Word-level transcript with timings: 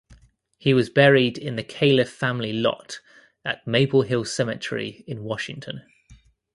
He 0.57 0.73
was 0.73 0.89
buried 0.89 1.37
in 1.37 1.57
the 1.57 1.63
Calef 1.63 2.09
family 2.09 2.51
lot 2.51 3.01
at 3.45 3.67
Maple 3.67 4.01
Hill 4.01 4.25
Cemetery 4.25 5.03
in 5.05 5.23
Washington. 5.23 5.83